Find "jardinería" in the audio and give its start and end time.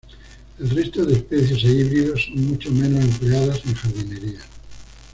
3.75-4.39